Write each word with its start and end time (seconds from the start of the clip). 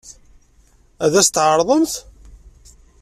Ad 1.05 1.13
as-t-tɛeṛḍemt? 1.19 1.93